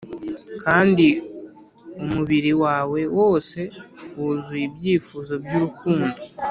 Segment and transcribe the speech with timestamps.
[0.63, 1.07] kandi
[2.01, 3.59] umubiri wawe wose
[4.17, 6.15] wuzuye ibyifuzo byurukundo!